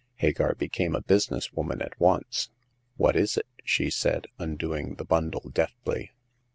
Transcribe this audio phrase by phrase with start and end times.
[0.15, 2.49] Hagar became a business woman at once.
[2.97, 3.45] What is it?
[3.55, 6.09] '* she said, undoing the bundle deftly.